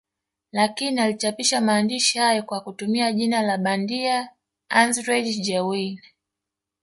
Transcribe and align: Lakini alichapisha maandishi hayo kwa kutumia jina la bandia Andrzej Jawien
Lakini 0.51 1.01
alichapisha 1.01 1.61
maandishi 1.61 2.17
hayo 2.19 2.43
kwa 2.43 2.61
kutumia 2.61 3.11
jina 3.13 3.41
la 3.41 3.57
bandia 3.57 4.29
Andrzej 4.69 5.39
Jawien 5.45 5.99